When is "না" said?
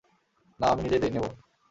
0.59-0.65